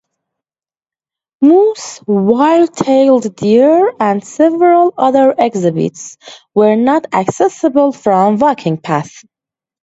Moose, 1.43 1.99
white-tailed 2.07 3.35
deer 3.35 3.93
and 3.99 4.25
several 4.25 4.95
other 4.97 5.35
exhibits 5.37 6.17
were 6.55 6.75
not 6.75 7.05
accessible 7.13 7.91
from 7.91 8.39
walking 8.39 8.77
paths. 8.81 9.23